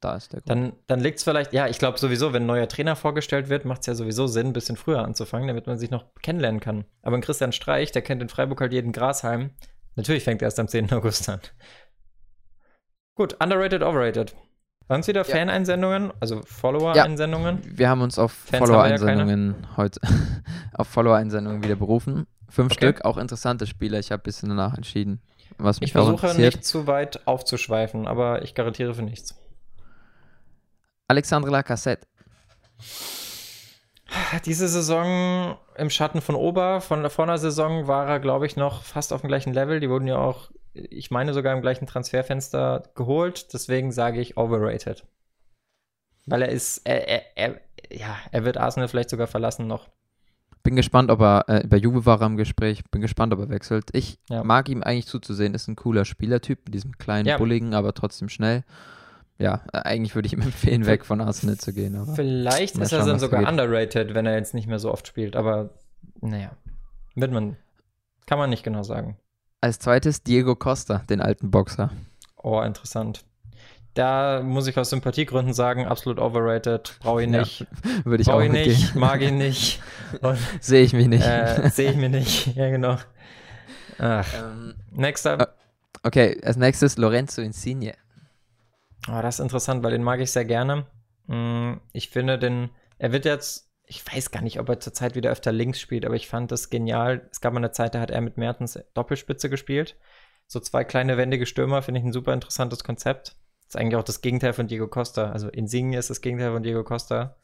[0.00, 0.50] Da ist der Grund.
[0.50, 3.64] Dann, dann liegt es vielleicht, ja, ich glaube sowieso, wenn ein neuer Trainer vorgestellt wird,
[3.64, 6.84] macht es ja sowieso Sinn, ein bisschen früher anzufangen, damit man sich noch kennenlernen kann.
[7.02, 9.50] Aber ein Christian Streich, der kennt in Freiburg halt jeden Grashalm.
[9.96, 10.92] Natürlich fängt er erst am 10.
[10.92, 11.40] August an.
[13.14, 14.34] Gut, underrated, overrated.
[14.88, 15.24] Sonst wieder Ja.
[15.24, 17.60] Fan-Einsendungen, also Follower-Einsendungen.
[17.64, 20.00] Wir haben uns auf wir ja Follower-Einsendungen heute,
[20.74, 22.26] auf Follower-Einsendungen wieder berufen.
[22.50, 22.86] Fünf Okay.
[22.86, 23.98] Stück, auch interessante Spieler.
[23.98, 25.22] Ich habe ein bisschen danach entschieden,
[25.56, 29.40] was mich Ich versuche nicht zu weit aufzuschweifen, aber ich garantiere für nichts.
[31.14, 32.06] Alexandre Lacassette.
[34.44, 38.82] Diese Saison im Schatten von Ober, von der vorner Saison war er, glaube ich, noch
[38.82, 39.80] fast auf dem gleichen Level.
[39.80, 43.52] Die wurden ja auch, ich meine, sogar im gleichen Transferfenster geholt.
[43.52, 45.04] Deswegen sage ich overrated.
[46.26, 49.88] Weil er ist, er, er, er, ja, er wird Arsenal vielleicht sogar verlassen noch.
[50.62, 53.50] Bin gespannt, ob er, äh, bei Juve war er im Gespräch, bin gespannt, ob er
[53.50, 53.90] wechselt.
[53.92, 54.42] Ich Ja.
[54.44, 57.36] mag ihm eigentlich zuzusehen, ist ein cooler Spielertyp, mit diesem kleinen, Ja.
[57.36, 58.64] bulligen, aber trotzdem schnell.
[59.38, 62.92] Ja, äh, eigentlich würde ich ihm empfehlen, weg von Arsenal zu gehen, aber Vielleicht ist
[62.92, 63.48] er schauen, dann was da sogar geht.
[63.48, 65.34] underrated, wenn er jetzt nicht mehr so oft spielt.
[65.36, 65.70] Aber
[66.20, 66.52] naja,
[67.14, 67.56] wird man,
[68.26, 69.16] kann man nicht genau sagen.
[69.60, 71.90] als zweites Diego Costa, den alten Boxer.
[72.42, 73.24] Oh, interessant.
[73.94, 76.96] Da muss ich aus Sympathiegründen sagen, absolut overrated.
[77.00, 77.66] Brauche ich Ja, nicht.
[78.04, 79.80] Würde ich auch Brauche ich nicht, mag ich nicht.
[80.60, 81.24] Sehe ich mich nicht.
[81.24, 82.54] äh, sehe ich mir nicht.
[82.56, 82.98] Ja, genau.
[83.98, 85.56] Ach, Ähm, next up.
[86.02, 87.94] okay, als nächstes Lorenzo Insigne.
[89.08, 90.86] Oh, das ist interessant, weil den mag ich sehr gerne.
[91.26, 95.30] Mm, Ich finde den, er wird jetzt, ich weiß gar nicht, ob er zurzeit wieder
[95.30, 97.28] öfter links spielt, aber ich fand das genial.
[97.30, 99.96] Es gab mal eine Zeit, da hat er mit Mertens Doppelspitze gespielt.
[100.46, 103.36] So zwei kleine wendige Stürmer finde ich ein super interessantes Konzept.
[103.66, 105.30] ist eigentlich auch das Gegenteil von Diego Costa.
[105.32, 107.36] Also Insigne ist das Gegenteil von Diego Costa.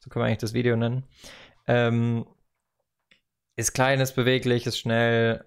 [0.00, 1.04] So können wir eigentlich das Video nennen.
[1.66, 2.26] Ähm,
[3.56, 5.44] ist klein, ist beweglich, ist schnell.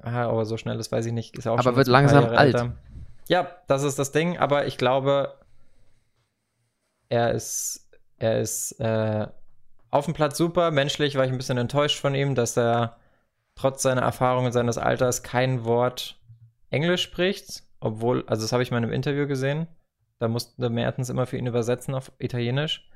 [0.00, 1.44] Ah, aber so schnell ist, weiß ich nicht.
[1.44, 2.54] Aber wird langsam Jahre alt.
[2.54, 2.76] älter.
[3.28, 4.38] Ja, das ist das Ding.
[4.38, 5.38] Aber ich glaube,
[7.08, 7.88] er ist,
[8.18, 9.26] er ist äh,
[9.90, 10.70] auf dem Platz super.
[10.70, 12.96] Menschlich war ich ein bisschen enttäuscht von ihm, dass er
[13.54, 16.20] trotz seiner Erfahrung und seines Alters kein Wort
[16.70, 17.64] Englisch spricht.
[17.80, 19.68] Obwohl, also das habe ich mal in einem Interview gesehen.
[20.18, 22.88] Da musste Mertens immer für ihn übersetzen auf Italienisch.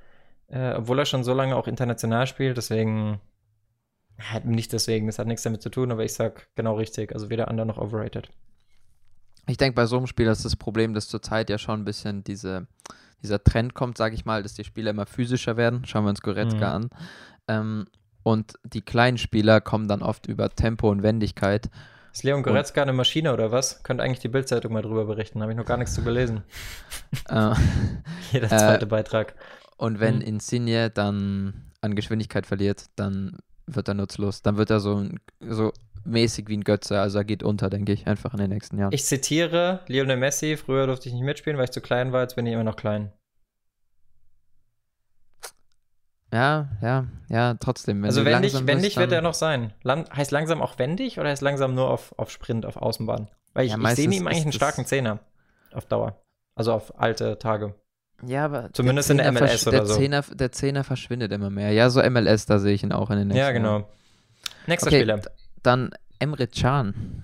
[0.48, 2.56] Äh, obwohl er schon so lange auch international spielt.
[2.56, 3.20] Deswegen,
[4.44, 7.12] nicht deswegen, das hat nichts damit zu tun, aber ich sag genau richtig.
[7.12, 8.30] Also weder under noch overrated.
[9.48, 12.22] Ich denke, bei so einem Spieler ist das Problem, dass zurzeit ja schon ein bisschen
[12.24, 12.66] diese,
[13.22, 15.84] dieser Trend kommt, sage ich mal, dass die Spieler immer physischer werden.
[15.84, 16.74] Schauen wir uns Goretzka Mhm.
[16.74, 16.90] an.
[17.48, 17.86] Ähm,
[18.22, 21.70] und die kleinen Spieler kommen dann oft über Tempo und Wendigkeit.
[22.12, 23.82] Ist Leon Goretzka eine Maschine oder was?
[23.82, 25.40] Könnte eigentlich die Bildzeitung mal drüber berichten.
[25.42, 26.42] Habe ich noch gar nichts zu gelesen.
[27.28, 27.52] Äh,
[28.32, 29.34] Jeder Äh, zweite Beitrag.
[29.76, 30.20] und wenn Mhm.
[30.22, 34.42] Insigne dann an Geschwindigkeit verliert, dann wird er nutzlos.
[34.42, 35.04] Dann wird er so,
[35.40, 35.72] so
[36.04, 37.00] mäßig wie ein Götze.
[37.00, 38.92] Also er geht unter, denke ich, einfach in den nächsten Jahren.
[38.92, 42.36] Ich zitiere Lionel Messi, früher durfte ich nicht mitspielen, weil ich zu klein war, jetzt
[42.36, 43.12] bin ich immer noch klein.
[46.32, 48.04] Ja, ja, ja, trotzdem.
[48.04, 49.74] also wendig, wendig wird er noch sein.
[49.82, 53.28] Lang, heißt langsam auch wendig oder heißt langsam nur auf, auf Sprint, auf Außenbahn?
[53.52, 55.18] Weil ich, ja, ich sehe ihm eigentlich einen starken Zehner
[55.74, 56.22] auf Dauer.
[56.54, 57.74] Also auf alte Tage.
[58.26, 59.94] Ja, aber zumindest in der MLS oder der so.
[59.96, 61.72] Zehner, der Zehner verschwindet immer mehr.
[61.72, 63.40] Ja, so MLS, da sehe ich ihn auch in den nächsten.
[63.40, 63.88] Ja, genau.
[64.66, 65.20] Nächster okay, Spieler.
[65.62, 67.22] Dann Emre Can.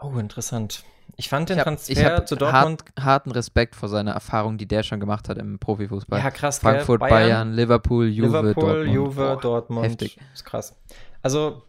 [0.00, 0.84] Oh, interessant.
[1.16, 2.84] Ich fand den ich hab, Transfer ich zu Dortmund.
[2.96, 6.20] Hart, harten Respekt vor seiner Erfahrung, die der schon gemacht hat im Profifußball.
[6.20, 6.60] Ja, krass.
[6.60, 8.94] Frankfurt, Bayern, Bayern, Liverpool, Juve, Liverpool, Dortmund.
[8.94, 9.86] Juve, Boah, Dortmund.
[9.86, 10.18] heftig.
[10.32, 10.76] Ist krass.
[11.20, 11.62] Also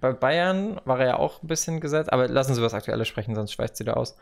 [0.00, 3.04] bei Bayern war er ja auch ein bisschen gesetzt, aber lassen Sie über das Aktuelle
[3.04, 4.16] sprechen, sonst schweißt sie da aus.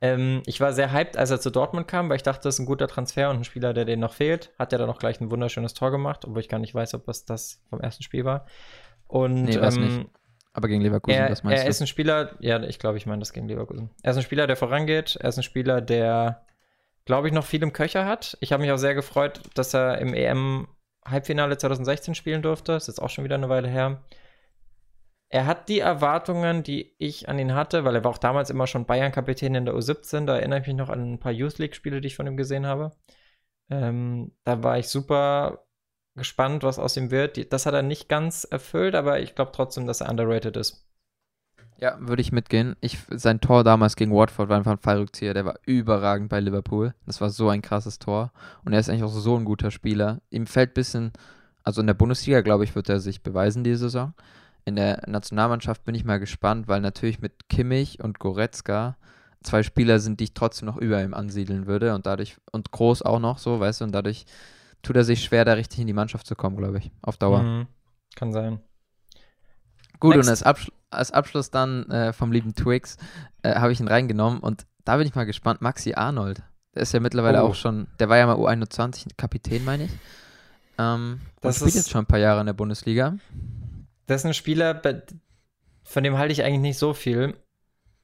[0.00, 2.60] Ähm, ich war sehr hyped, als er zu Dortmund kam, weil ich dachte, das ist
[2.60, 4.52] ein guter Transfer und ein Spieler, der den noch fehlt.
[4.58, 7.06] Hat ja dann auch gleich ein wunderschönes Tor gemacht, obwohl ich gar nicht weiß, ob
[7.06, 8.46] das das vom ersten Spiel war.
[9.14, 10.10] Und Nee, war's ähm, nicht.
[10.54, 11.70] Aber gegen Leverkusen, er, das meinst er du?
[11.70, 13.90] ist ein Spieler, ja, ich glaube, ich meine das gegen Leverkusen.
[14.02, 15.16] Er ist ein Spieler, der vorangeht.
[15.20, 16.44] Er ist ein Spieler, der,
[17.04, 18.36] glaube ich, noch viel im Köcher hat.
[18.40, 22.72] Ich habe mich auch sehr gefreut, dass er im EM-Halbfinale 2016 spielen durfte.
[22.72, 24.02] Das ist jetzt auch schon wieder eine Weile her.
[25.28, 28.66] Er hat die Erwartungen, die ich an ihn hatte, weil er war auch damals immer
[28.66, 30.26] schon Bayern-Kapitän in der U17.
[30.26, 32.66] Da erinnere ich mich noch an ein paar Youth League-Spiele, die ich von ihm gesehen
[32.66, 32.90] habe.
[33.70, 35.63] Ähm, da war ich super
[36.16, 37.52] gespannt, was aus ihm wird.
[37.52, 40.84] Das hat er nicht ganz erfüllt, aber ich glaube trotzdem, dass er underrated ist.
[41.80, 42.76] Ja, würde ich mitgehen.
[42.80, 45.34] Ich, sein Tor damals gegen Watford war einfach ein Fallrückzieher.
[45.34, 46.94] Der war überragend bei Liverpool.
[47.04, 48.32] Das war so ein krasses Tor.
[48.64, 50.20] Und er ist eigentlich auch so ein guter Spieler.
[50.30, 51.12] Ihm fällt ein bisschen,
[51.64, 54.14] also in der Bundesliga, glaube ich, wird er sich beweisen diese Saison.
[54.64, 58.96] In der Nationalmannschaft bin ich mal gespannt, weil natürlich mit Kimmich und Goretzka
[59.42, 61.94] zwei Spieler sind, die ich trotzdem noch über ihm ansiedeln würde.
[61.94, 64.26] Und dadurch, und Groß auch noch so, weißt du, und dadurch
[64.84, 66.90] tut er sich schwer, da richtig in die Mannschaft zu kommen, glaube ich.
[67.02, 67.42] Auf Dauer.
[67.42, 67.66] Mhm.
[68.14, 68.60] Kann sein.
[70.00, 70.26] Gut, Next.
[70.26, 72.96] und als, Abschl als Abschluss dann äh, vom lieben Twix
[73.42, 75.60] äh, habe ich ihn reingenommen und da bin ich mal gespannt.
[75.62, 76.42] Maxi Arnold,
[76.74, 77.48] der ist ja mittlerweile Oh.
[77.48, 79.90] auch schon, der war ja mal U21 Kapitän, meine ich.
[80.78, 83.16] Ähm, Das spielt ist- jetzt schon ein paar Jahre in der Bundesliga.
[84.06, 84.80] Das ist ein Spieler,
[85.84, 87.34] von dem halte ich eigentlich nicht so viel.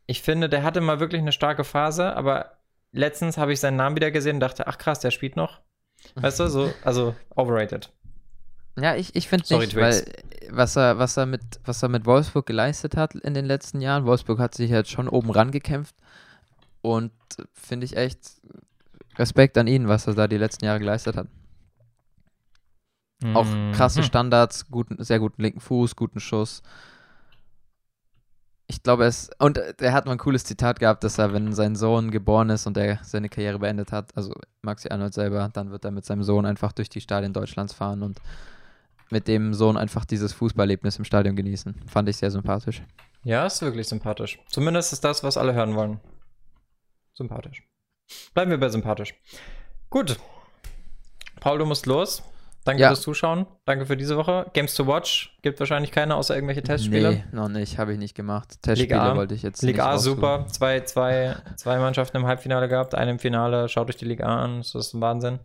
[0.07, 2.53] Ich finde, der hatte mal wirklich eine starke Phase, aber
[2.93, 5.61] letztens habe ich seinen Namen wieder gesehen und dachte, ach krass, der spielt noch.
[6.15, 7.91] Weißt du, so, also overrated.
[8.79, 9.77] Ja, ich, ich finde nicht, Twix.
[9.77, 10.05] weil
[10.51, 14.05] was er, was, er mit, was er mit Wolfsburg geleistet hat in den letzten Jahren,
[14.07, 15.95] Wolfsburg hat sich jetzt schon oben rangekämpft
[16.83, 17.13] und
[17.53, 18.41] finde ich echt
[19.17, 21.29] Respekt an ihn, was er da die letzten Jahre geleistet hat.
[23.35, 24.05] Auch krasse Mhm.
[24.05, 26.63] Standards, guten, sehr guten linken Fuß, guten Schuss.
[28.71, 29.31] Ich glaube, es.
[29.41, 32.51] Und äh, er hat mal ein cooles Zitat gehabt, dass er, wenn sein Sohn geboren
[32.51, 36.05] ist und er seine Karriere beendet hat, also Maxi Arnold selber, dann wird er mit
[36.05, 38.21] seinem Sohn einfach durch die Stadien Deutschlands fahren und
[39.11, 41.83] mit dem Sohn einfach dieses Fußballerlebnis im Stadion genießen.
[41.89, 42.85] Fand ich sehr sympathisch.
[43.25, 44.39] Ja, ist wirklich sympathisch.
[44.49, 45.99] Zumindest ist das, was alle hören wollen.
[47.15, 47.65] Sympathisch.
[48.35, 49.17] Bleiben wir bei sympathisch.
[49.91, 50.17] Gut.
[51.41, 52.23] Paul, du musst los.
[52.65, 52.89] Danke Ja.
[52.89, 53.47] fürs Zuschauen.
[53.65, 54.47] Danke für diese Woche.
[54.53, 57.11] Games to Watch gibt wahrscheinlich keine, außer irgendwelche Testspiele.
[57.13, 58.61] Nee, noch nicht, habe ich nicht gemacht.
[58.63, 59.17] Testspiele A.
[59.17, 60.17] wollte ich jetzt Liga nicht A raussuchen.
[60.17, 60.47] super.
[60.49, 63.69] Zwei, zwei, zwei Mannschaften im Halbfinale gehabt, eine im Finale.
[63.71, 64.59] Schaut euch die Liga A an.
[64.59, 65.39] Das ist ein Wahnsinn.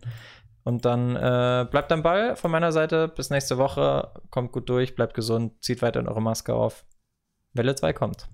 [0.64, 3.08] Und dann äh, bleibt am Ball von meiner Seite.
[3.08, 4.10] Bis nächste Woche.
[4.30, 6.84] Kommt gut durch, bleibt gesund, zieht weiterhin eure Maske auf.
[7.54, 8.28] Welle 2 kommt.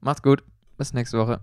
[0.00, 0.42] Macht's gut.
[0.76, 1.40] Bis nächste Woche.